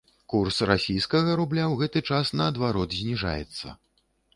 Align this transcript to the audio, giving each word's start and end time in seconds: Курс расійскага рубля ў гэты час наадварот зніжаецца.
Курс 0.33 0.55
расійскага 0.69 1.37
рубля 1.41 1.65
ў 1.67 1.75
гэты 1.85 1.99
час 2.13 2.35
наадварот 2.41 3.01
зніжаецца. 3.05 3.81